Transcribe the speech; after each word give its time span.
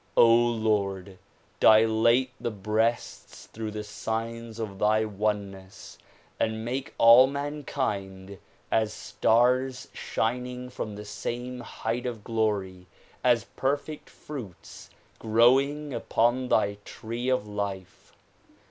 Lord! 0.17 1.19
dilate 1.59 2.31
the 2.41 2.49
breasts 2.49 3.45
through 3.45 3.69
the 3.69 3.83
signs 3.83 4.57
of 4.57 4.79
thy 4.79 5.05
oneness 5.05 5.99
and 6.39 6.65
make 6.65 6.95
all 6.97 7.27
mankind 7.27 8.39
as 8.71 8.93
stars 8.93 9.89
shining 9.93 10.71
from 10.71 10.95
the 10.95 11.05
same 11.05 11.59
height 11.59 12.07
of 12.07 12.23
glory, 12.23 12.87
as 13.23 13.43
perfect 13.55 14.09
fruits 14.09 14.89
grow 15.19 15.59
ing 15.59 15.93
upon 15.93 16.47
thy 16.49 16.79
tree 16.83 17.29
of 17.29 17.47
life. 17.47 18.11